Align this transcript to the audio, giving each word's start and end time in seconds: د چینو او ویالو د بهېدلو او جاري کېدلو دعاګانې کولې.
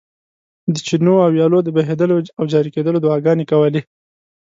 د 0.73 0.75
چینو 0.87 1.13
او 1.23 1.29
ویالو 1.35 1.59
د 1.63 1.69
بهېدلو 1.77 2.17
او 2.37 2.43
جاري 2.51 2.69
کېدلو 2.75 3.01
دعاګانې 3.05 3.45
کولې. 3.51 3.81